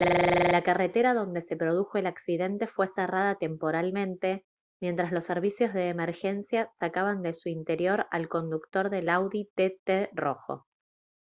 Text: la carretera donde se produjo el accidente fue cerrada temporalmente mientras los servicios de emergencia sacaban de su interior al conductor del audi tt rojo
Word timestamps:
la 0.51 0.63
carretera 0.63 1.13
donde 1.13 1.43
se 1.43 1.55
produjo 1.55 1.99
el 1.99 2.07
accidente 2.07 2.65
fue 2.65 2.87
cerrada 2.87 3.35
temporalmente 3.35 4.43
mientras 4.81 5.11
los 5.11 5.25
servicios 5.25 5.75
de 5.75 5.89
emergencia 5.89 6.71
sacaban 6.79 7.21
de 7.21 7.35
su 7.35 7.49
interior 7.49 8.07
al 8.09 8.27
conductor 8.27 8.89
del 8.89 9.09
audi 9.09 9.47
tt 9.55 10.09
rojo 10.13 10.65